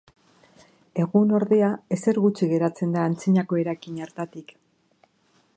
[1.03, 4.59] Egun, ordea, ezer gutxi geratzen da antzinako eraikin hartatik.